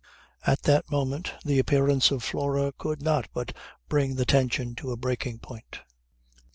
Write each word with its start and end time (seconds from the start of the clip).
At 0.47 0.63
that 0.63 0.89
moment 0.89 1.31
the 1.45 1.59
appearance 1.59 2.09
of 2.09 2.23
Flora 2.23 2.73
could 2.75 3.03
not 3.03 3.27
but 3.35 3.55
bring 3.87 4.15
the 4.15 4.25
tension 4.25 4.73
to 4.77 4.89
the 4.89 4.97
breaking 4.97 5.37
point. 5.37 5.81